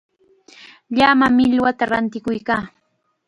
Llama 0.97 1.27
millwata 1.37 1.83
rantikuykaa. 1.91 2.61